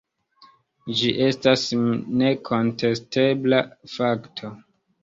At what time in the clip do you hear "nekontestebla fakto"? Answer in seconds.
2.23-4.57